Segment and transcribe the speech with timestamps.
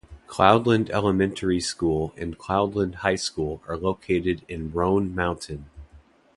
[0.25, 5.69] Cloudland Elementary School and Cloudland High School are located in Roan Mountain.